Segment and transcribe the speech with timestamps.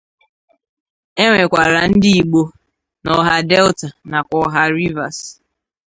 [1.23, 2.43] Enwekwara ndi Ìgbò
[3.03, 5.17] na Ọ̀hà Delta nakwa Ọ̀hà Rivas.